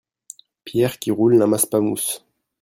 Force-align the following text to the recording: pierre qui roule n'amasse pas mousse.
pierre 0.65 0.97
qui 0.97 1.11
roule 1.11 1.37
n'amasse 1.37 1.67
pas 1.67 1.79
mousse. 1.79 2.25